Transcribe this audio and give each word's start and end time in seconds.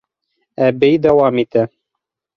Әбей 0.69 0.97
дауам 1.05 1.41
итә: 1.45 1.67